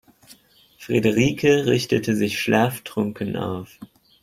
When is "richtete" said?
1.67-2.15